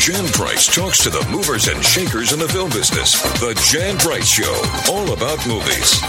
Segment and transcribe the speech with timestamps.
[0.00, 3.20] Jan Price talks to the movers and shakers in the film business.
[3.38, 6.00] The Jan Price Show, all about movies.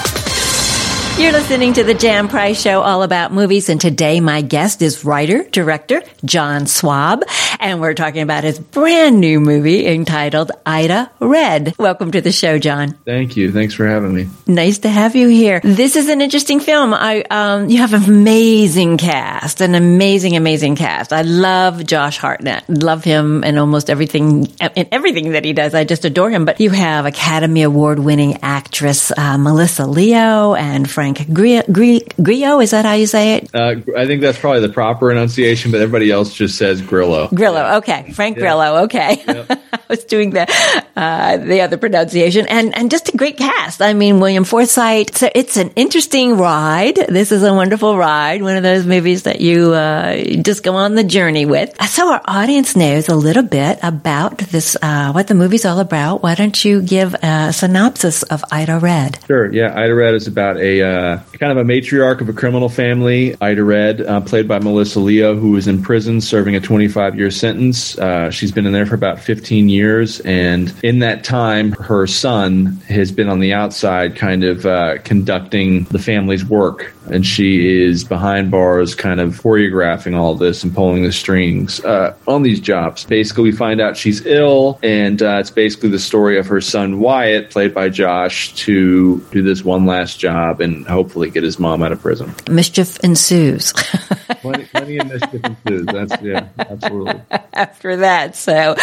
[1.20, 5.04] You're listening to the Jan Price Show, all about movies, and today my guest is
[5.04, 7.24] writer, director John Swab,
[7.62, 11.76] and we're talking about his brand new movie entitled Ida Red.
[11.78, 12.94] Welcome to the show, John.
[13.06, 13.52] Thank you.
[13.52, 14.28] Thanks for having me.
[14.48, 15.62] Nice to have you here.
[15.64, 16.94] This is an interesting film.
[16.94, 21.14] I, um, you have an amazing cast, an amazing, amazing cast.
[21.14, 22.68] I love Josh Hartnett.
[22.68, 25.76] Love him and almost everything, in everything that he does.
[25.76, 26.46] I just adore him.
[26.46, 31.62] But you have Academy Award winning actress uh, Melissa Leo and Frank Grillo.
[31.72, 33.54] Grillo, is that how you say it?
[33.54, 37.28] Uh, I think that's probably the proper enunciation, but everybody else just says Grillo.
[37.28, 38.12] Grillo, okay.
[38.12, 38.42] Frank yeah.
[38.42, 39.24] Grillo, okay.
[39.26, 39.52] Yep.
[39.74, 40.48] I was doing the
[40.96, 43.82] uh, the other pronunciation, and and just a great cast.
[43.82, 45.12] I mean, William Forsythe.
[45.16, 46.96] So it's an interesting ride.
[46.96, 48.42] This is a wonderful ride.
[48.42, 51.76] One of those movies that you uh, just go on the journey with.
[51.88, 56.24] So our audience knows a little bit about this, uh, what the movie's all about.
[56.24, 59.20] Why don't you give a synopsis of Ida Red?
[59.28, 59.52] Sure.
[59.52, 63.36] Yeah, Ida Red is about a uh, kind of a matriarch of a criminal family.
[63.42, 67.32] Ida Red, uh, played by Melissa Leo, who is in prison serving a 25 year
[67.42, 67.98] sentence.
[67.98, 72.68] Uh, she's been in there for about 15 years, and in that time, her son
[72.88, 78.04] has been on the outside, kind of uh, conducting the family's work, and she is
[78.04, 83.06] behind bars, kind of choreographing all this and pulling the strings uh, on these jobs.
[83.06, 87.00] Basically, we find out she's ill, and uh, it's basically the story of her son
[87.00, 91.84] Wyatt, played by Josh, to do this one last job and hopefully get his mom
[91.84, 92.34] out of prison.
[92.50, 93.74] Mischief ensues.
[94.42, 95.86] plenty, plenty of mischief ensues.
[95.86, 97.22] That's yeah, absolutely.
[97.54, 98.76] After that, so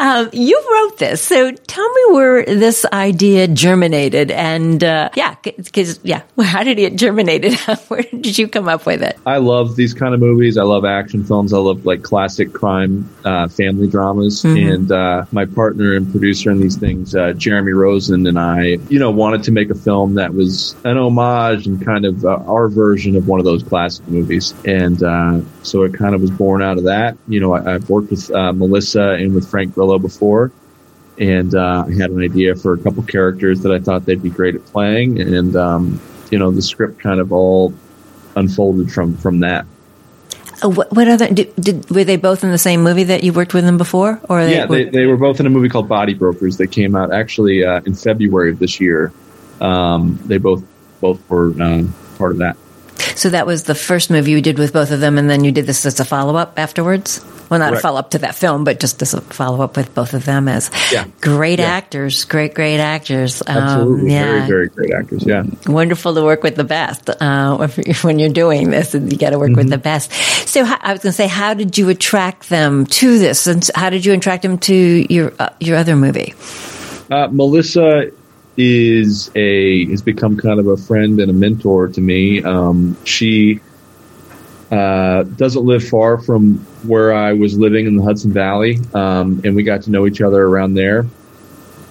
[0.00, 1.22] um, you wrote this.
[1.22, 6.96] So tell me where this idea germinated, and uh, yeah, because yeah, how did it
[6.96, 7.44] germinate?
[7.88, 9.18] where did you come up with it?
[9.26, 10.56] I love these kind of movies.
[10.58, 11.52] I love action films.
[11.52, 14.72] I love like classic crime uh, family dramas, mm-hmm.
[14.72, 18.98] and uh, my partner and producer in these things, uh, Jeremy Rosen, and I, you
[18.98, 22.68] know, wanted to make a film that was an homage and kind of uh, our
[22.68, 24.54] version of one of those classic movies.
[24.64, 27.16] And uh, so it kind of was born out of that.
[27.28, 30.52] You know, I, have worked with uh, Melissa and with Frank Grillo before,
[31.18, 34.30] and uh, I had an idea for a couple characters that I thought they'd be
[34.30, 35.20] great at playing.
[35.20, 36.00] And, um,
[36.32, 37.72] you know, the script kind of all
[38.34, 39.66] unfolded from, from that.
[40.64, 43.32] Uh, what, what, other did, did, were they both in the same movie that you
[43.32, 44.18] worked with them before?
[44.28, 47.12] Or yeah, they, they were both in a movie called Body Brokers that came out
[47.12, 49.12] actually uh, in February of this year.
[49.60, 50.64] Um, they both
[51.00, 52.56] both were um, part of that.
[53.14, 55.52] So that was the first movie you did with both of them, and then you
[55.52, 57.24] did this as a follow up afterwards.
[57.52, 59.94] Well, not a follow up to that film, but just as a follow up with
[59.94, 61.04] both of them as yeah.
[61.20, 61.66] great yeah.
[61.66, 63.42] actors, great, great actors.
[63.46, 64.24] Um, Absolutely, um, yeah.
[64.24, 65.26] very, very great actors.
[65.26, 67.68] Yeah, wonderful to work with the best uh,
[68.02, 69.58] when you're doing this, and you got to work mm-hmm.
[69.58, 70.12] with the best.
[70.48, 73.90] So I was going to say, how did you attract them to this, and how
[73.90, 76.32] did you attract them to your uh, your other movie?
[77.10, 78.10] Uh, Melissa
[78.56, 82.42] is a has become kind of a friend and a mentor to me.
[82.42, 83.60] Um, she
[84.70, 89.54] uh, doesn't live far from where I was living in the Hudson Valley, um, and
[89.56, 91.06] we got to know each other around there.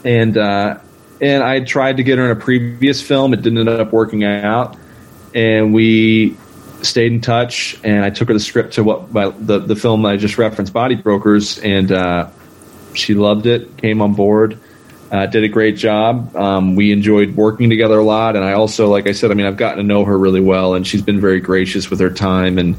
[0.04, 0.78] And uh,
[1.20, 4.24] and I tried to get her in a previous film; it didn't end up working
[4.24, 4.78] out.
[5.34, 6.38] And we
[6.82, 10.06] stayed in touch, and I took her the script to what my, the the film
[10.06, 12.30] I just referenced, Body Brokers, and uh,
[12.94, 14.60] she loved it, came on board
[15.12, 16.34] uh, did a great job.
[16.36, 19.46] Um, we enjoyed working together a lot, and I also, like I said, I mean,
[19.46, 22.58] I've gotten to know her really well, and she's been very gracious with her time
[22.58, 22.78] and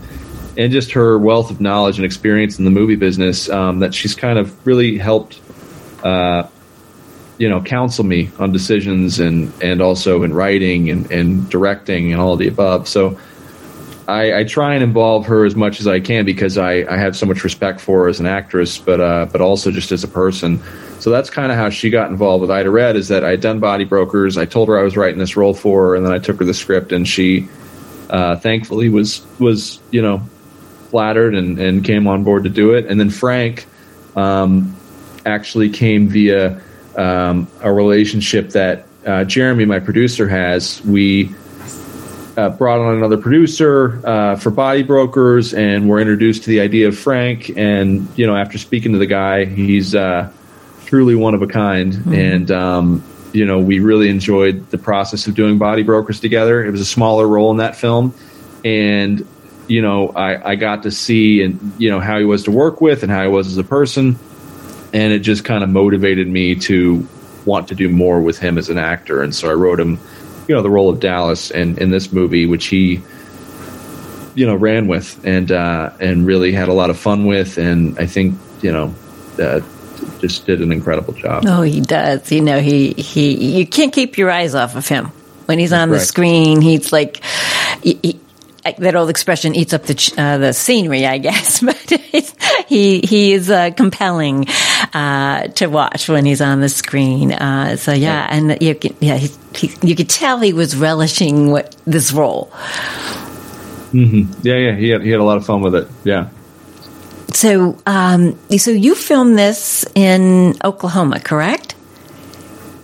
[0.56, 3.50] and just her wealth of knowledge and experience in the movie business.
[3.50, 5.40] Um, that she's kind of really helped,
[6.02, 6.48] uh,
[7.36, 12.20] you know, counsel me on decisions and and also in writing and, and directing and
[12.20, 12.88] all of the above.
[12.88, 13.18] So.
[14.08, 17.16] I, I, try and involve her as much as I can because I, I have
[17.16, 20.08] so much respect for her as an actress, but uh, but also just as a
[20.08, 20.60] person.
[20.98, 22.96] So that's kind of how she got involved with Ida Red.
[22.96, 24.36] Is that I had done Body Brokers.
[24.36, 26.44] I told her I was writing this role for her, and then I took her
[26.44, 27.48] the script, and she
[28.10, 30.22] uh, thankfully was was you know
[30.90, 32.86] flattered and, and came on board to do it.
[32.86, 33.66] And then Frank
[34.14, 34.76] um,
[35.24, 36.60] actually came via
[36.96, 40.84] um, a relationship that uh, Jeremy, my producer, has.
[40.84, 41.34] We
[42.36, 46.88] uh, brought on another producer uh, for Body Brokers, and we're introduced to the idea
[46.88, 47.50] of Frank.
[47.56, 50.30] And you know, after speaking to the guy, he's uh,
[50.92, 51.94] truly one of a kind.
[51.94, 52.14] Mm-hmm.
[52.14, 53.02] And, um,
[53.32, 56.62] you know, we really enjoyed the process of doing Body Brokers together.
[56.62, 58.12] It was a smaller role in that film.
[58.62, 59.26] And,
[59.68, 62.82] you know, I, I got to see and, you know, how he was to work
[62.82, 64.18] with and how he was as a person.
[64.92, 67.08] And it just kind of motivated me to
[67.46, 69.22] want to do more with him as an actor.
[69.22, 69.98] And so I wrote him,
[70.48, 73.00] you know, the role of Dallas and in this movie, which he,
[74.34, 77.58] you know, ran with and, uh, and really had a lot of fun with.
[77.58, 78.94] And I think, you know,
[79.40, 79.60] uh,
[80.20, 81.44] just did an incredible job.
[81.46, 82.30] Oh, he does.
[82.32, 85.06] You know, he he you can't keep your eyes off of him
[85.46, 86.60] when he's on the screen.
[86.60, 87.22] He's like.
[87.82, 88.20] He, he,
[88.62, 91.62] that old expression eats up the uh, the scenery, I guess.
[91.72, 91.76] But
[92.66, 94.46] he he is uh, compelling
[94.92, 97.32] uh, to watch when he's on the screen.
[97.32, 101.50] Uh, so yeah, and you can, yeah he, he, you could tell he was relishing
[101.50, 102.50] what this role.
[103.92, 104.40] Mm-hmm.
[104.42, 105.88] Yeah, yeah, he had he had a lot of fun with it.
[106.04, 106.28] Yeah.
[107.32, 111.74] So, um, so you filmed this in Oklahoma, correct?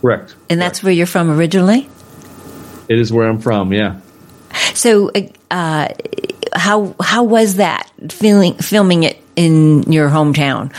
[0.00, 0.34] Correct.
[0.48, 1.88] And that's where you're from originally.
[2.88, 3.72] It is where I'm from.
[3.72, 4.00] Yeah.
[4.78, 5.10] So,
[5.50, 5.88] uh,
[6.54, 10.72] how how was that feeling filming it in your hometown?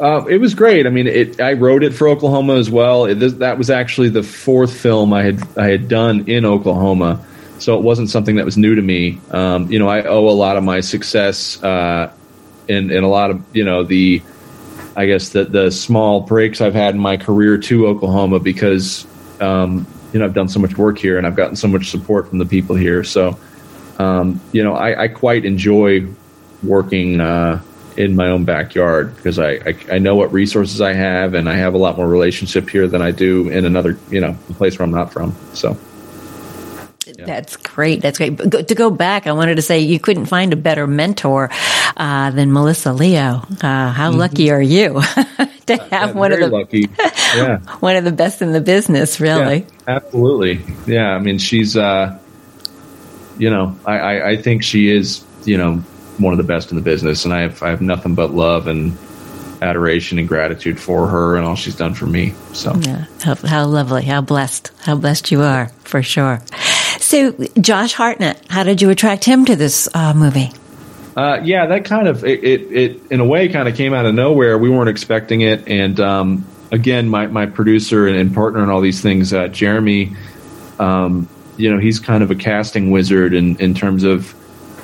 [0.00, 0.86] Uh, it was great.
[0.86, 3.04] I mean, it, I wrote it for Oklahoma as well.
[3.04, 7.22] It, that was actually the fourth film I had I had done in Oklahoma,
[7.58, 9.20] so it wasn't something that was new to me.
[9.30, 12.10] Um, you know, I owe a lot of my success uh,
[12.66, 14.22] and a lot of you know the
[14.96, 19.06] I guess the the small breaks I've had in my career to Oklahoma because
[19.38, 22.28] um, you know I've done so much work here and I've gotten so much support
[22.28, 23.04] from the people here.
[23.04, 23.38] So
[23.98, 26.06] um, you know I, I, quite enjoy
[26.62, 27.62] working uh,
[27.96, 31.54] in my own backyard because I, I, I know what resources I have and I
[31.54, 34.84] have a lot more relationship here than I do in another you know place where
[34.84, 35.34] I'm not from.
[35.54, 35.76] So.
[37.18, 37.24] Yeah.
[37.26, 38.02] That's great.
[38.02, 38.36] That's great.
[38.36, 41.50] But to go back, I wanted to say you couldn't find a better mentor
[41.96, 43.42] uh, than Melissa Leo.
[43.62, 44.18] Uh, how mm-hmm.
[44.18, 45.00] lucky are you
[45.66, 46.88] to have one of the lucky.
[47.36, 47.60] Yeah.
[47.78, 49.20] one of the best in the business?
[49.20, 50.60] Really, yeah, absolutely.
[50.86, 52.18] Yeah, I mean, she's uh,
[53.38, 55.76] you know, I, I, I think she is you know
[56.18, 58.66] one of the best in the business, and I have I have nothing but love
[58.66, 58.96] and
[59.62, 62.32] adoration and gratitude for her and all she's done for me.
[62.52, 66.42] So, yeah, how, how lovely, how blessed, how blessed you are for sure.
[67.10, 70.52] So, Josh Hartnett, how did you attract him to this uh, movie?
[71.16, 74.06] Uh, yeah, that kind of it, it, it, in a way kind of came out
[74.06, 74.56] of nowhere.
[74.56, 78.80] We weren't expecting it, and um, again, my my producer and, and, partner and all
[78.80, 80.14] these things, uh, Jeremy,
[80.78, 84.32] um, you know, he's kind of a casting wizard in in terms of,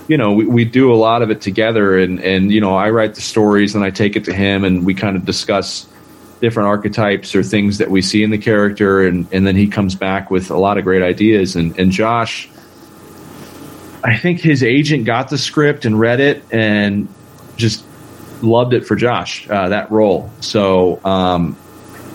[0.09, 2.91] you know, we, we do a lot of it together, and and you know, I
[2.91, 5.87] write the stories and I take it to him, and we kind of discuss
[6.41, 9.95] different archetypes or things that we see in the character, and and then he comes
[9.95, 11.57] back with a lot of great ideas.
[11.57, 12.49] And and Josh,
[14.05, 17.09] I think his agent got the script and read it and
[17.57, 17.85] just
[18.43, 20.31] loved it for Josh uh, that role.
[20.41, 21.05] So.
[21.05, 21.57] Um,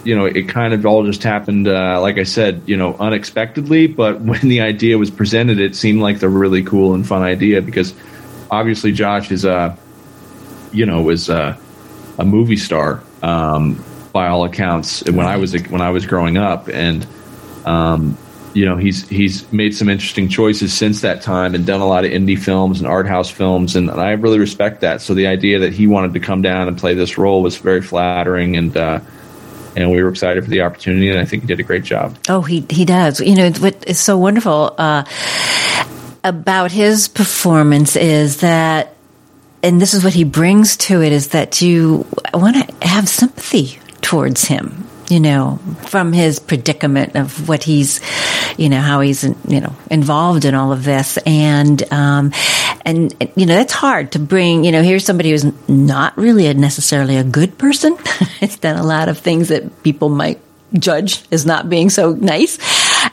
[0.04, 3.86] you know, it kind of all just happened, uh, like I said, you know, unexpectedly.
[3.86, 7.62] But when the idea was presented, it seemed like the really cool and fun idea
[7.62, 7.94] because
[8.50, 9.78] obviously Josh is a,
[10.72, 11.56] you know, was a,
[12.18, 13.04] a movie star.
[13.22, 17.06] Um, by all accounts when I was when I was growing up, and
[17.66, 18.18] um,
[18.54, 22.06] you know he's he's made some interesting choices since that time and done a lot
[22.06, 25.02] of indie films and art house films, and, and I really respect that.
[25.02, 27.82] So the idea that he wanted to come down and play this role was very
[27.82, 29.00] flattering, and uh,
[29.76, 32.18] and we were excited for the opportunity, and I think he did a great job.
[32.30, 33.20] Oh, he he does.
[33.20, 35.06] You know what is so wonderful uh,
[36.24, 38.96] about his performance is that
[39.64, 43.80] and this is what he brings to it is that you want to have sympathy
[44.02, 48.00] towards him you know, from his predicament of what he's,
[48.58, 51.18] you know, how he's, you know, involved in all of this.
[51.26, 52.32] And, um,
[52.86, 56.54] and, you know, that's hard to bring, you know, here's somebody who's not really a,
[56.54, 57.98] necessarily a good person.
[58.42, 60.40] it's done a lot of things that people might
[60.80, 62.58] judge as not being so nice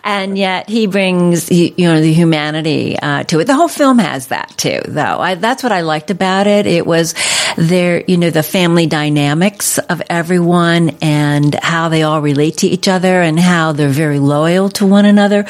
[0.04, 3.46] and yet he brings you know the humanity uh, to it.
[3.46, 5.18] The whole film has that too, though.
[5.18, 6.66] I, that's what I liked about it.
[6.66, 7.14] It was
[7.56, 12.88] there, you know, the family dynamics of everyone and how they all relate to each
[12.88, 15.46] other and how they're very loyal to one another.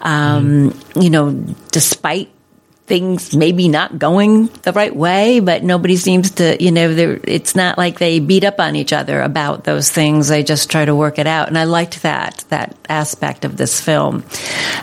[0.00, 1.02] Um, mm.
[1.02, 1.32] You know,
[1.70, 2.31] despite
[2.92, 7.78] things maybe not going the right way, but nobody seems to, you know, it's not
[7.78, 10.28] like they beat up on each other about those things.
[10.28, 11.48] They just try to work it out.
[11.48, 14.24] And I liked that, that aspect of this film,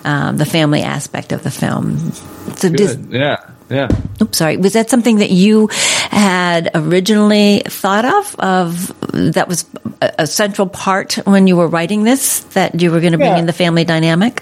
[0.05, 2.11] um, the family aspect of the film.
[2.55, 3.09] So Good.
[3.11, 3.51] yeah.
[3.69, 3.89] Yeah.
[4.19, 4.57] Oops, sorry.
[4.57, 5.67] Was that something that you
[6.09, 8.35] had originally thought of?
[8.39, 9.65] Of that was
[10.01, 13.37] a, central part when you were writing this that you were going to bring yeah.
[13.37, 14.41] in the family dynamic.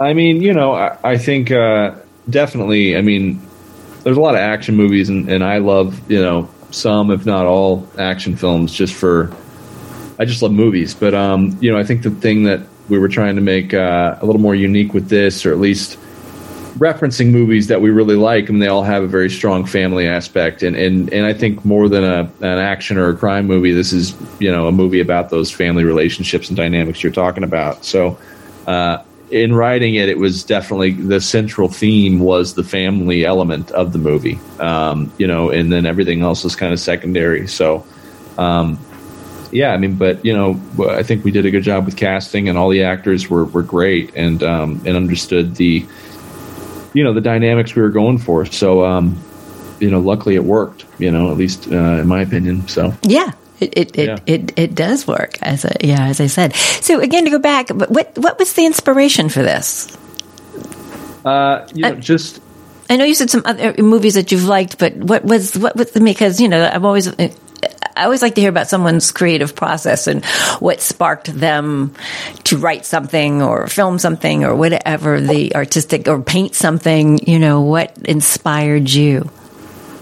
[0.00, 1.94] I mean, you know, I, I think uh,
[2.28, 2.96] definitely.
[2.96, 3.40] I mean,
[4.02, 7.46] there's a lot of action movies, and, and I love you know some, if not
[7.46, 8.72] all, action films.
[8.72, 9.34] Just for,
[10.18, 10.94] I just love movies.
[10.94, 14.18] But um, you know, I think the thing that we were trying to make uh,
[14.20, 15.98] a little more unique with this, or at least
[16.78, 19.64] referencing movies that we really like, I and mean, they all have a very strong
[19.64, 20.62] family aspect.
[20.62, 23.92] And and and I think more than a an action or a crime movie, this
[23.92, 27.84] is you know a movie about those family relationships and dynamics you're talking about.
[27.84, 28.18] So.
[28.66, 29.02] Uh,
[29.34, 33.98] in writing it, it was definitely the central theme was the family element of the
[33.98, 37.48] movie, um, you know, and then everything else was kind of secondary.
[37.48, 37.84] So,
[38.38, 38.78] um,
[39.50, 42.48] yeah, I mean, but you know, I think we did a good job with casting,
[42.48, 45.84] and all the actors were were great and um, and understood the
[46.92, 48.46] you know the dynamics we were going for.
[48.46, 49.20] So um,
[49.80, 50.84] you know, luckily it worked.
[50.98, 52.68] You know, at least uh, in my opinion.
[52.68, 54.18] So yeah, it it, yeah.
[54.26, 56.54] it, it, it does work as a, yeah as I said.
[56.54, 59.96] So again, to go back, what what was the inspiration for this?
[61.24, 62.40] Uh, you know, uh, just
[62.90, 65.90] I know you said some other movies that you've liked, but what was what was
[65.92, 67.08] the because you know I've always
[67.96, 70.24] I always like to hear about someone's creative process and
[70.58, 71.94] what sparked them
[72.44, 77.18] to write something or film something or whatever the artistic or paint something.
[77.26, 79.30] You know what inspired you.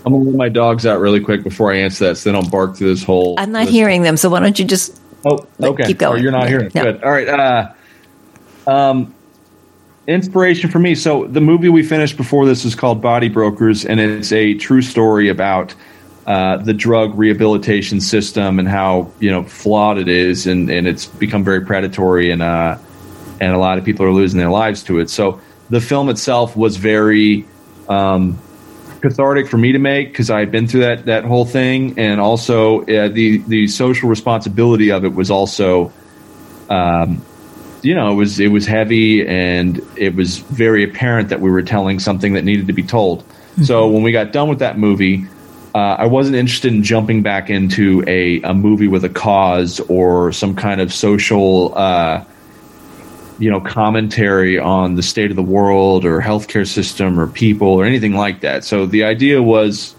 [0.04, 2.50] I'm gonna let my dogs out really quick before I answer that, so they don't
[2.50, 3.36] bark through this whole.
[3.38, 5.00] I'm not hearing them, so why don't you just?
[5.24, 5.84] Oh, okay.
[5.84, 6.18] Keep going.
[6.18, 6.70] Oh, you're not hearing.
[6.74, 6.82] No.
[6.82, 7.04] Good.
[7.04, 7.28] All right.
[7.28, 7.72] Uh,
[8.66, 9.14] um,
[10.08, 10.96] inspiration for me.
[10.96, 14.82] So the movie we finished before this is called Body Brokers, and it's a true
[14.82, 15.74] story about
[16.26, 21.06] uh, the drug rehabilitation system and how you know flawed it is, and, and it's
[21.06, 22.76] become very predatory, and uh,
[23.40, 25.10] and a lot of people are losing their lives to it.
[25.10, 25.40] So
[25.70, 27.46] the film itself was very.
[27.88, 28.38] Um,
[29.02, 32.20] cathartic for me to make because I had been through that that whole thing, and
[32.20, 35.92] also uh, the the social responsibility of it was also,
[36.70, 37.22] um,
[37.82, 41.62] you know, it was it was heavy, and it was very apparent that we were
[41.62, 43.22] telling something that needed to be told.
[43.22, 43.64] Mm-hmm.
[43.64, 45.26] So when we got done with that movie.
[45.74, 50.30] Uh, I wasn't interested in jumping back into a, a movie with a cause or
[50.30, 52.22] some kind of social uh,
[53.38, 57.84] you know commentary on the state of the world or healthcare system or people or
[57.84, 58.64] anything like that.
[58.64, 59.94] So the idea was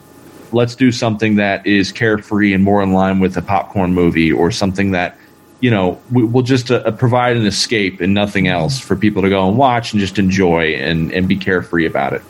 [0.52, 4.52] let's do something that is carefree and more in line with a popcorn movie or
[4.52, 5.18] something that
[5.60, 9.30] you know we, will just uh, provide an escape and nothing else for people to
[9.30, 12.22] go and watch and just enjoy and, and be carefree about it.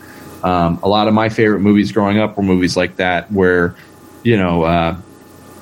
[0.42, 3.74] Um, a lot of my favorite movies growing up were movies like that where
[4.22, 4.96] you know uh,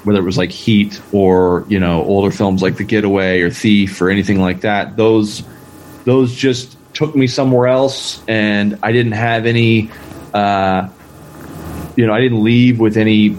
[0.04, 4.00] whether it was like Heat or you know older films like The Getaway or Thief
[4.00, 4.96] or anything like that.
[4.96, 5.42] Those
[6.04, 9.90] those just took me somewhere else, and I didn't have any.
[10.34, 10.88] Uh,
[11.96, 13.36] you know, I didn't leave with any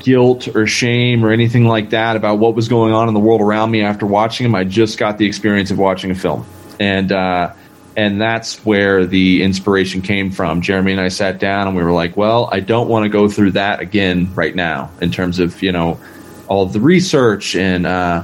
[0.00, 3.40] guilt or shame or anything like that about what was going on in the world
[3.40, 4.54] around me after watching them.
[4.54, 6.46] I just got the experience of watching a film,
[6.78, 7.52] and uh,
[7.96, 10.60] and that's where the inspiration came from.
[10.60, 13.28] Jeremy and I sat down and we were like, well, I don't want to go
[13.28, 15.98] through that again right now in terms of, you know,
[16.46, 18.22] all the research and, uh,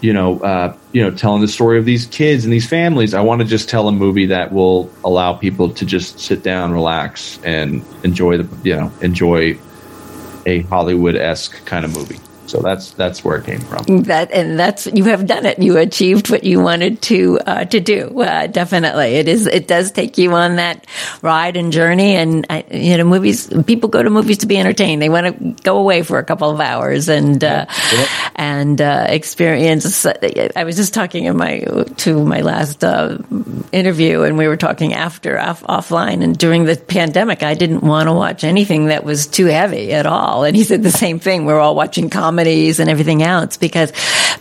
[0.00, 3.12] you know, uh, you know, telling the story of these kids and these families.
[3.12, 6.72] I want to just tell a movie that will allow people to just sit down,
[6.72, 9.58] relax, and enjoy the, you know, enjoy
[10.46, 12.20] a Hollywood esque kind of movie.
[12.48, 14.04] So that's that's where it came from.
[14.04, 15.58] That and that's you have done it.
[15.58, 18.20] You achieved what you wanted to uh, to do.
[18.20, 19.46] Uh, definitely, it is.
[19.46, 20.86] It does take you on that
[21.20, 22.16] ride and journey.
[22.16, 23.52] And uh, you know, movies.
[23.66, 25.02] People go to movies to be entertained.
[25.02, 28.08] They want to go away for a couple of hours and uh, yep.
[28.34, 30.06] and uh, experience.
[30.06, 31.60] I was just talking in my
[31.98, 33.18] to my last uh,
[33.72, 36.24] interview, and we were talking after off, offline.
[36.24, 40.06] And during the pandemic, I didn't want to watch anything that was too heavy at
[40.06, 40.44] all.
[40.44, 41.44] And he said the same thing.
[41.44, 43.92] We're all watching comedy comedies and everything else because,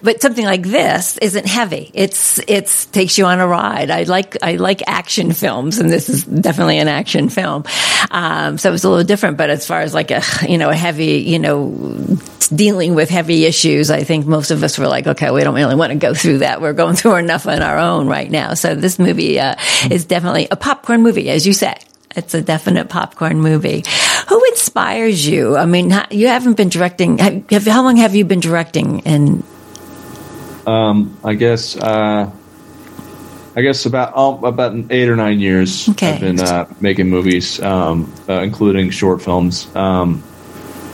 [0.04, 1.90] but something like this isn't heavy.
[1.94, 3.90] It's, it's takes you on a ride.
[3.90, 7.64] I like, I like action films and this is definitely an action film.
[8.12, 10.76] Um, so it's a little different, but as far as like a, you know, a
[10.76, 12.18] heavy, you know,
[12.54, 15.76] dealing with heavy issues, I think most of us were like, okay, we don't really
[15.76, 16.62] want to go through that.
[16.62, 18.54] We're going through enough on our own right now.
[18.54, 19.56] So this movie, uh,
[19.90, 21.84] is definitely a popcorn movie, as you said.
[22.16, 23.84] It's a definite popcorn movie.
[24.30, 25.56] Who inspires you?
[25.58, 27.20] I mean, you haven't been directing.
[27.20, 29.02] Have, how long have you been directing?
[29.06, 29.44] And
[30.66, 32.32] um, I guess uh,
[33.56, 35.90] I guess about oh, about eight or nine years.
[35.90, 36.14] Okay.
[36.14, 39.74] I've been uh, making movies, um, uh, including short films.
[39.76, 40.24] Um,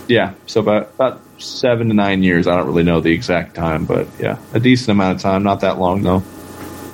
[0.07, 2.47] yeah, so about about seven to nine years.
[2.47, 5.43] I don't really know the exact time, but yeah, a decent amount of time.
[5.43, 6.23] Not that long though.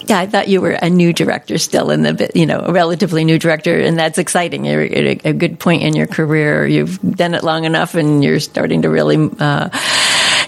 [0.09, 3.23] Yeah, I thought you were a new director still in the, you know, a relatively
[3.23, 4.65] new director, and that's exciting.
[4.65, 6.65] You're at a, good point in your career.
[6.65, 9.69] You've done it long enough, and you're starting to really uh,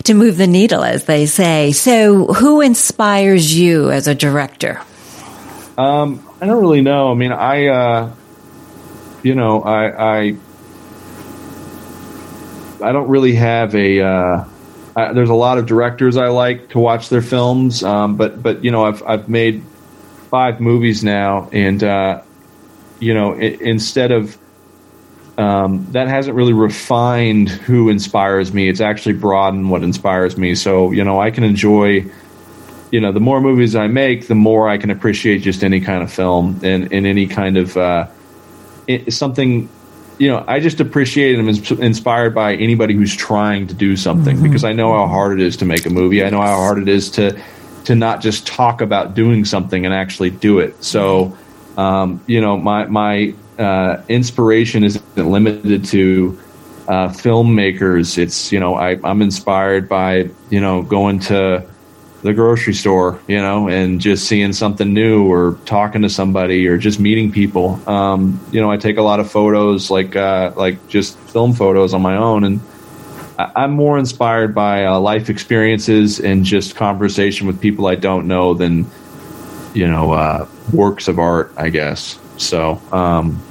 [0.06, 1.74] to move the needle, as they say.
[1.74, 4.82] So, who inspires you as a director?
[5.78, 7.12] Um, I don't really know.
[7.12, 8.16] I mean, I, uh,
[9.22, 10.36] you know, I, I,
[12.84, 14.02] I don't really have a.
[14.02, 14.46] Uh,
[14.96, 18.64] uh, there's a lot of directors I like to watch their films, um, but but
[18.64, 19.64] you know I've I've made
[20.30, 22.22] five movies now, and uh,
[23.00, 24.38] you know it, instead of
[25.38, 28.68] um, that hasn't really refined who inspires me.
[28.68, 30.56] It's actually broadened what inspires me.
[30.56, 32.06] So you know I can enjoy.
[32.92, 36.04] You know, the more movies I make, the more I can appreciate just any kind
[36.04, 38.08] of film and, and any kind of uh,
[38.86, 39.70] it, something
[40.22, 44.36] you know, I just appreciate and am inspired by anybody who's trying to do something
[44.36, 44.44] mm-hmm.
[44.44, 46.24] because I know how hard it is to make a movie.
[46.24, 47.42] I know how hard it is to
[47.86, 50.84] to not just talk about doing something and actually do it.
[50.84, 51.36] So,
[51.76, 56.40] um, you know, my my uh, inspiration isn't limited to
[56.88, 58.20] uh, filmmakers.
[58.20, 61.68] It's you know, I, I'm inspired by you know going to
[62.22, 66.78] the grocery store, you know, and just seeing something new or talking to somebody or
[66.78, 67.82] just meeting people.
[67.90, 71.94] Um, you know, I take a lot of photos, like uh, like just film photos
[71.94, 72.62] on my own, and
[73.40, 78.28] I- am more inspired by uh, life experiences and just conversation with people I don't
[78.28, 78.86] know than
[79.74, 82.20] you know uh, works of art, I guess.
[82.38, 82.82] So.
[82.92, 83.42] Um,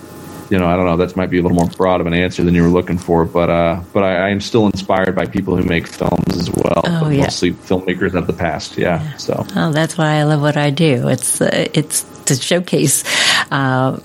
[0.51, 0.97] you know, I don't know.
[0.97, 3.25] That might be a little more broad of an answer than you were looking for,
[3.25, 6.83] but uh, but I, I am still inspired by people who make films as well.
[6.85, 7.23] Oh, yeah.
[7.23, 8.77] Mostly filmmakers of the past.
[8.77, 9.17] Yeah, yeah.
[9.17, 9.47] So.
[9.57, 11.09] Oh, that's why I love what I do.
[11.09, 13.05] It's uh, it's to showcase
[13.51, 13.99] uh,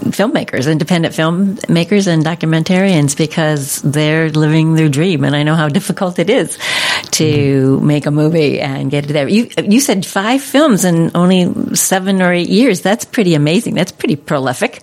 [0.00, 6.18] filmmakers, independent filmmakers, and documentarians because they're living their dream, and I know how difficult
[6.18, 6.56] it is
[7.12, 7.86] to mm-hmm.
[7.86, 9.28] make a movie and get it there.
[9.28, 12.80] You you said five films in only seven or eight years.
[12.80, 13.74] That's pretty amazing.
[13.74, 14.82] That's pretty prolific.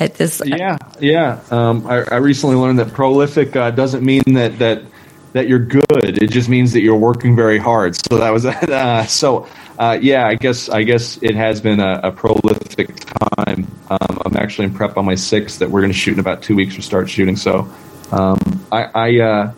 [0.00, 1.40] At this, yeah, yeah.
[1.50, 4.82] Um, I, I, recently learned that prolific uh, doesn't mean that that
[5.32, 6.22] that you're good.
[6.22, 7.96] It just means that you're working very hard.
[7.96, 12.00] So that was uh, so uh, yeah, I guess I guess it has been a,
[12.04, 13.70] a prolific time.
[13.90, 16.42] Um, I'm actually in prep on my sixth that we're going to shoot in about
[16.42, 17.36] two weeks or start shooting.
[17.36, 17.72] So
[18.10, 18.38] um,
[18.72, 19.52] I I, uh,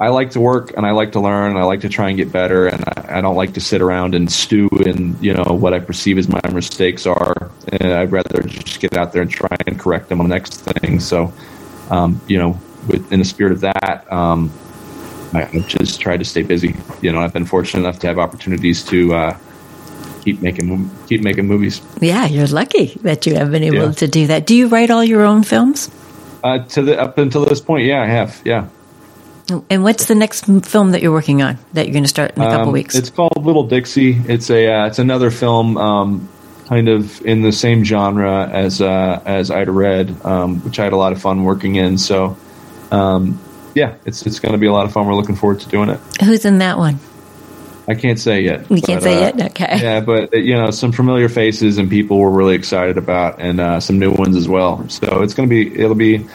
[0.00, 2.16] I, like to work and I like to learn and I like to try and
[2.16, 5.54] get better and I, I, don't like to sit around and stew in you know
[5.54, 7.50] what I perceive as my mistakes are.
[7.72, 10.60] And I'd rather just get out there and try and correct them on the next
[10.60, 11.00] thing.
[11.00, 11.32] So
[11.90, 14.10] um, you know, with, in the spirit of that.
[15.32, 16.74] Um, I've just tried to stay busy.
[17.02, 19.38] You know, I've been fortunate enough to have opportunities to uh,
[20.26, 21.80] keep making keep making movies.
[22.00, 23.92] Yeah, you're lucky that you have been able yeah.
[23.92, 24.46] to do that.
[24.46, 25.90] Do you write all your own films?
[26.42, 28.40] Uh, to the up until this point, yeah, I have.
[28.44, 28.68] Yeah.
[29.70, 32.42] And what's the next film that you're working on that you're going to start in
[32.42, 32.96] a couple um, weeks?
[32.96, 34.20] It's called Little Dixie.
[34.26, 36.28] It's a uh, it's another film, um,
[36.66, 40.92] kind of in the same genre as uh, as Ida Red, um, which I had
[40.92, 41.96] a lot of fun working in.
[41.96, 42.36] So
[42.90, 43.38] um,
[43.76, 45.06] yeah, it's it's going to be a lot of fun.
[45.06, 46.00] We're looking forward to doing it.
[46.24, 46.98] Who's in that one?
[47.86, 48.68] I can't say yet.
[48.70, 49.50] We can't say uh, yet.
[49.50, 49.78] Okay.
[49.80, 53.60] Yeah, but uh, you know, some familiar faces and people we're really excited about, and
[53.60, 54.88] uh, some new ones as well.
[54.88, 56.26] So it's going to be it'll be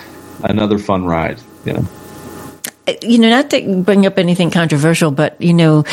[0.43, 1.41] another fun ride.
[1.65, 1.87] You know.
[2.87, 5.83] Uh, you know, not to bring up anything controversial, but you know,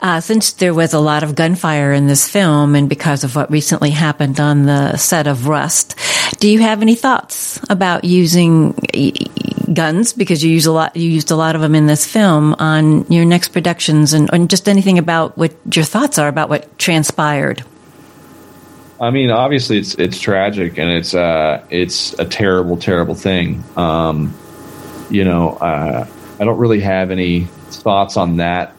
[0.00, 3.52] uh, since there was a lot of gunfire in this film, and because of what
[3.52, 5.94] recently happened on the set of Rust,
[6.40, 8.74] do you have any thoughts about using
[9.78, 12.54] guns because you use a lot you used a lot of them in this film
[12.58, 16.62] on your next productions and, and just anything about what your thoughts are about what
[16.78, 17.62] transpired
[19.00, 23.62] I mean, obviously, it's it's tragic and it's uh, it's a terrible, terrible thing.
[23.76, 24.34] Um,
[25.08, 26.04] you know, uh,
[26.40, 27.44] I don't really have any
[27.84, 28.74] thoughts on that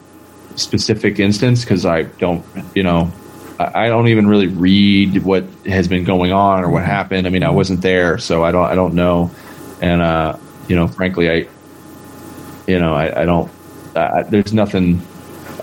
[0.56, 3.10] specific instance because I don't, you know,
[3.58, 7.26] I don't even really read what has been going on or what happened.
[7.26, 9.30] I mean, I wasn't there, so I don't I don't know.
[9.80, 10.36] And uh,
[10.70, 11.48] you know, frankly, I,
[12.68, 13.50] you know, I, I don't.
[13.96, 15.04] Uh, there's nothing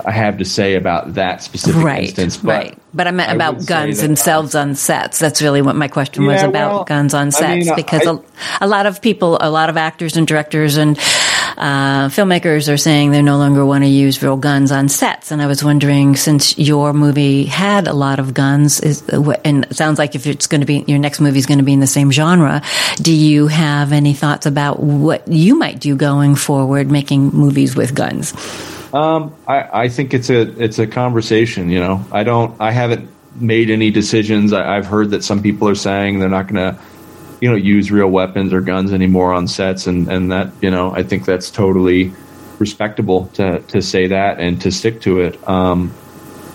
[0.04, 2.36] I have to say about that specific right, instance.
[2.36, 2.78] But right.
[2.94, 5.18] But I meant about guns themselves on sets.
[5.18, 7.44] That's really what my question yeah, was about well, guns on sets.
[7.44, 8.18] I mean, because I, a,
[8.62, 10.98] a, lot of people, a lot of actors and directors and
[11.58, 15.32] uh, filmmakers are saying they no longer want to use real guns on sets.
[15.32, 19.76] And I was wondering, since your movie had a lot of guns, is, and it
[19.76, 21.80] sounds like if it's going to be your next movie is going to be in
[21.80, 22.62] the same genre,
[22.96, 27.94] do you have any thoughts about what you might do going forward, making movies with
[27.94, 28.32] guns?
[28.94, 31.70] Um, I, I think it's a it's a conversation.
[31.70, 34.52] You know, I don't, I haven't made any decisions.
[34.52, 36.80] I, I've heard that some people are saying they're not going to
[37.40, 40.94] you know use real weapons or guns anymore on sets and and that you know
[40.94, 42.12] I think that's totally
[42.58, 45.94] respectable to to say that and to stick to it um,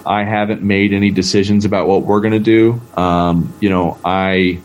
[0.06, 4.62] I haven't made any decisions about what we're going to do um, you know I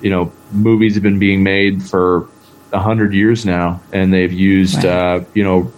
[0.00, 2.28] you know movies have been being made for
[2.72, 4.86] a hundred years now and they've used right.
[4.86, 5.72] uh, you know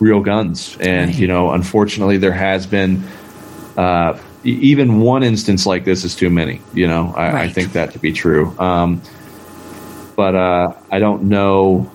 [0.00, 1.18] real guns and right.
[1.18, 3.04] you know unfortunately there has been
[3.76, 6.60] uh, even one instance like this is too many.
[6.72, 7.50] You know, I, right.
[7.50, 8.56] I think that to be true.
[8.58, 9.02] Um,
[10.16, 11.90] but uh, I don't know.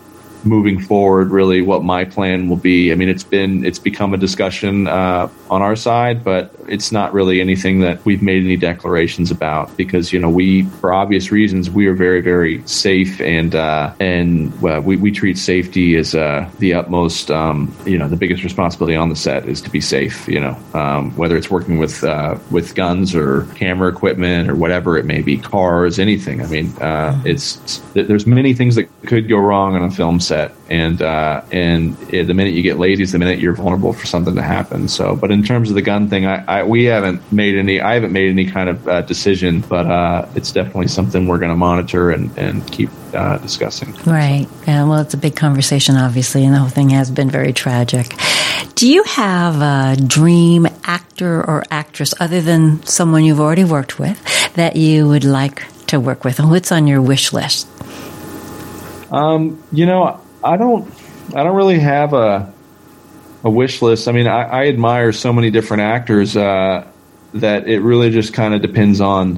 [0.46, 2.92] Moving forward, really what my plan will be.
[2.92, 7.14] I mean, it's been it's become a discussion uh, on our side, but it's not
[7.14, 11.70] really anything that we've made any declarations about because you know we, for obvious reasons,
[11.70, 16.74] we are very very safe and uh, and we we treat safety as uh, the
[16.74, 17.32] utmost.
[17.32, 20.28] Um, you know, the biggest responsibility on the set is to be safe.
[20.28, 24.98] You know, um, whether it's working with uh, with guns or camera equipment or whatever
[24.98, 26.42] it may be, cars, anything.
[26.42, 30.20] I mean, uh, it's, it's there's many things that could go wrong on a film
[30.20, 30.33] set,
[30.70, 34.36] and uh, and the minute you get lazy is the minute you're vulnerable for something
[34.36, 34.88] to happen.
[34.88, 37.82] So, but in terms of the gun thing, I, I we haven't made any.
[37.82, 41.52] I haven't made any kind of uh, decision, but uh, it's definitely something we're going
[41.52, 43.94] to monitor and and keep uh, discussing.
[44.06, 44.48] Right.
[44.68, 44.86] Yeah.
[44.86, 48.16] Well, it's a big conversation, obviously, and the whole thing has been very tragic.
[48.76, 54.20] Do you have a dream actor or actress other than someone you've already worked with
[54.56, 57.68] that you would like to work with, and what's on your wish list?
[59.12, 60.92] Um, you know, I don't,
[61.36, 62.54] I don't really have a
[63.44, 64.08] a wish list.
[64.08, 66.88] I mean, I, I admire so many different actors uh,
[67.36, 69.36] that it really just kind of depends on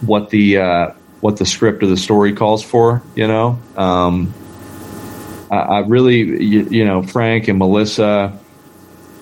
[0.00, 3.02] what the uh, what the script or the story calls for.
[3.16, 4.32] You know, um,
[5.50, 8.38] I, I, really, you, you, know, Frank and Melissa.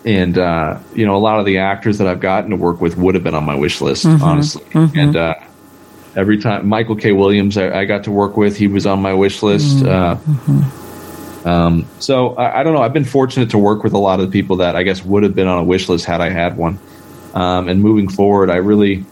[0.05, 2.97] And uh, you know, a lot of the actors that I've gotten to work with
[2.97, 4.63] would have been on my wish list, mm-hmm, honestly.
[4.67, 4.97] Mm-hmm.
[4.97, 5.35] And uh,
[6.15, 7.11] every time Michael K.
[7.11, 9.79] Williams I, I, got to work with, he was on my wish list.
[9.79, 10.61] Mm-hmm.
[10.61, 10.86] Uh,
[11.47, 12.83] um, so I, I, don't know.
[12.83, 15.23] I've been fortunate to work with a lot of the people that I guess would
[15.23, 16.79] have been on a wish list had I had one.
[17.35, 19.05] Um, and moving forward, I really,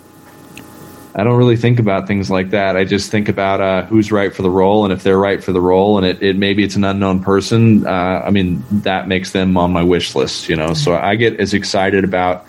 [1.14, 2.77] I don't really think about things like that.
[2.77, 5.53] I just think about uh, who's right for the role, and if they're right for
[5.53, 7.87] the role, and it, it maybe it's an unknown person.
[7.87, 10.49] Uh, I mean, that makes them on my wish list.
[10.49, 12.47] You know, so I get as excited about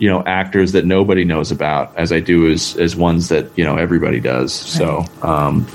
[0.00, 3.64] you know actors that nobody knows about as I do as as ones that you
[3.64, 4.52] know everybody does.
[4.52, 5.68] So um,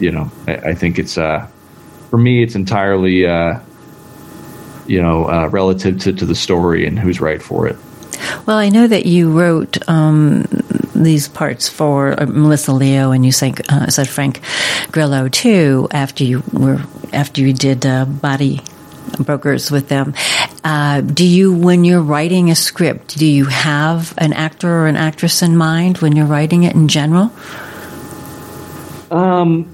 [0.00, 1.46] you know I, I, think it's uh,
[2.14, 3.58] for me it's entirely uh,
[4.86, 7.76] you know uh, relative to, to the story and who's right for it.
[8.46, 10.44] Well, I know that you wrote um,
[10.94, 14.38] these parts for uh, Melissa Leo, and you sang, uh, said Frank
[14.92, 15.88] Grillo too.
[15.90, 18.60] After you were after you did uh, Body
[19.18, 20.14] brokers with them.
[20.62, 24.96] Uh, do you, when you're writing a script, do you have an actor or an
[24.96, 27.32] actress in mind when you're writing it in general?
[29.10, 29.73] Um,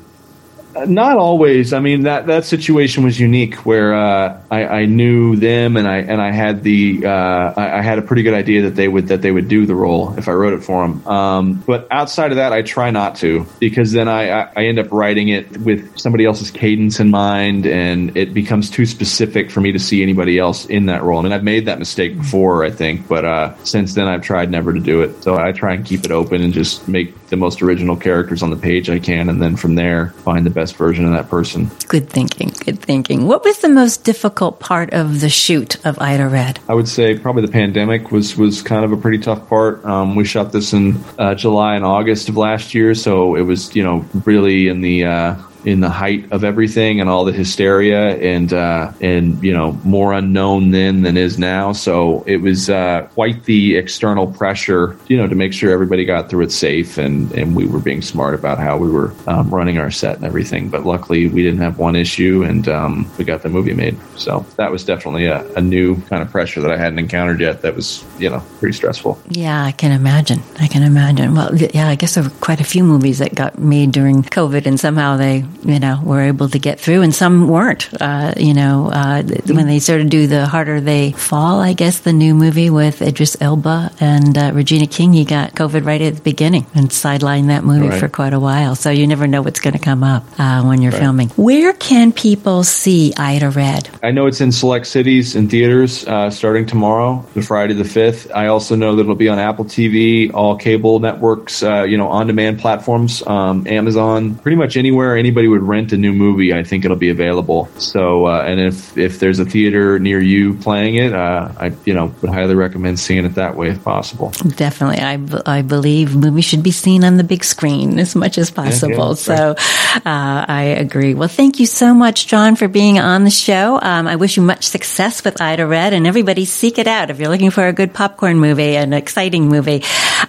[0.87, 1.73] not always.
[1.73, 5.99] I mean that that situation was unique where uh, I, I, knew them and I
[5.99, 9.09] and I had the uh, I, I, had a pretty good idea that they would
[9.09, 11.07] that they would do the role if I wrote it for them.
[11.07, 14.91] Um, but outside of that, I try not to because then I, I end up
[14.93, 19.73] writing it with somebody else's cadence in mind, and it becomes too specific for me
[19.73, 21.21] to see anybody else in that role.
[21.21, 24.51] I mean, I've made that mistake before, I think, but uh, since then I've tried
[24.51, 25.23] never to do it.
[25.23, 28.51] So I try and keep it open and just make the most original characters on
[28.51, 31.71] the page I can, and then from there find the best version of that person.
[31.89, 32.53] Good thinking.
[32.65, 33.27] Good thinking.
[33.27, 36.59] What was the most difficult part of the shoot of Ida Red?
[36.69, 39.85] I would say probably the pandemic was was kind of a pretty tough part.
[39.85, 43.75] Um, we shot this in uh, July and August of last year, so it was
[43.75, 48.17] you know really in the uh, in the height of everything and all the hysteria
[48.17, 51.73] and uh, and you know more unknown then than is now.
[51.73, 56.31] So it was uh, quite the external pressure, you know, to make sure everybody got
[56.31, 59.79] through it safe and and we were being smart about how we were um, running
[59.79, 60.69] our set and everything.
[60.69, 63.97] But luckily, we didn't have one issue and um, we got the movie made.
[64.17, 67.63] So that was definitely a, a new kind of pressure that I hadn't encountered yet.
[67.63, 69.21] That was you know pretty stressful.
[69.29, 70.41] Yeah, I can imagine.
[70.59, 71.35] I can imagine.
[71.35, 74.67] Well, yeah, I guess there were quite a few movies that got made during COVID,
[74.67, 77.89] and somehow they you know, were able to get through, and some weren't.
[78.01, 82.01] Uh, you know, uh, when they started to do the harder they fall, I guess
[82.01, 86.17] the new movie with Idris Elba and uh, Regina King, he got COVID right at
[86.17, 88.01] the beginning and sidelined that movie right.
[88.01, 88.75] for quite a while.
[88.75, 91.01] So you never know what's going to come up uh, when you're right.
[91.01, 91.29] filming.
[91.31, 93.89] Where can people see Ida Red?
[94.03, 98.31] I know it's in select cities and theaters uh, starting tomorrow, the Friday the fifth.
[98.35, 102.09] I also know that it'll be on Apple TV, all cable networks, uh, you know,
[102.09, 106.85] on-demand platforms, um, Amazon, pretty much anywhere anybody would rent a new movie, I think
[106.85, 107.69] it'll be available.
[107.79, 111.95] So, uh, and if if there's a theater near you playing it, uh, I you
[111.95, 114.33] know would highly recommend seeing it that way if possible.
[114.57, 118.51] Definitely, I, I believe movies should be seen on the big screen as much as
[118.51, 118.91] possible.
[118.93, 119.51] Yeah, yeah, so,
[119.97, 121.15] uh, I agree.
[121.15, 123.79] Well, thank you so much, John, for being on the show.
[123.81, 127.19] Um, I wish you much success with Ida Red, and everybody seek it out if
[127.19, 129.83] you're looking for a good popcorn movie, an exciting movie.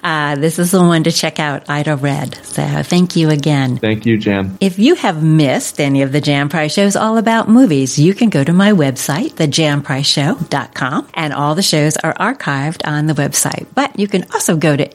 [0.04, 2.36] Uh, this is the one to check out, Ida Red.
[2.46, 3.78] So, thank you again.
[3.78, 4.58] Thank you, Jan.
[4.60, 8.30] If you have missed any of the Jan Price shows all about movies, you can
[8.30, 13.68] go to my website, thejanpriceshow.com, and all the shows are archived on the website.
[13.74, 14.90] But you can also go to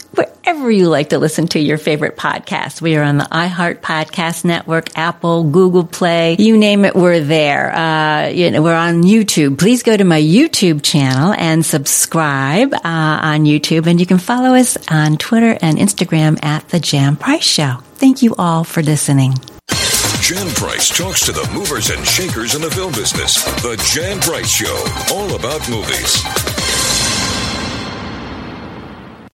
[0.46, 2.80] wherever you like to listen to your favorite podcast.
[2.80, 7.74] We are on the iHeart Podcast Network, Apple, Google Play, you name it, we're there.
[7.74, 9.58] Uh, you know, we're on YouTube.
[9.58, 14.54] Please go to my YouTube channel and subscribe uh, on YouTube, and you can follow
[14.54, 17.78] us on Twitter and Instagram at the Jan Price Show.
[17.96, 19.34] Thank you all for listening.
[20.20, 23.42] Jan Price talks to the movers and shakers in the film business.
[23.62, 26.55] The Jan Price Show, all about movies.